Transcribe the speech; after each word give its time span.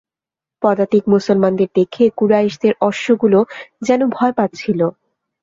পদাতিক 0.61 1.03
মুসলমানদের 1.13 1.69
দেখে 1.75 2.03
কুরাইশদের 2.17 2.73
অশ্বগুলোও 2.81 3.49
যেন 3.81 4.01
ভয় 4.09 4.33
পাচ্ছিল। 4.37 4.79